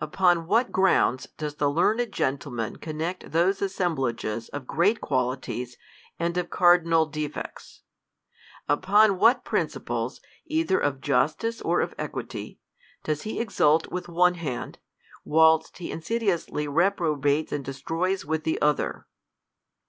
[0.00, 5.78] Upon what grounds does the learned gentleman connect those assemblages of great qualities
[6.18, 7.82] and of cardinal defects?
[8.68, 12.58] Uponwhat principles, either of justice or of equity,
[13.04, 14.80] does he exult Avith one hand,
[15.24, 19.06] whilst he insidiously reprobates and destroys with the other